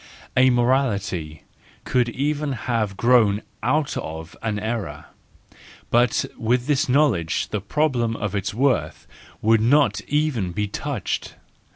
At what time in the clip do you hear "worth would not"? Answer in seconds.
8.51-10.01